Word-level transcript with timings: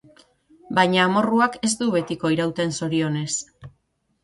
Baina 0.79 1.03
amorruak 1.09 1.59
ez 1.69 1.71
du 1.83 1.91
betiko 1.97 2.33
irauten, 2.39 2.75
zorionez. 2.81 3.29